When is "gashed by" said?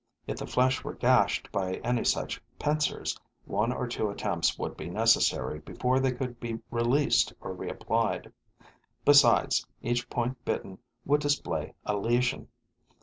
0.95-1.73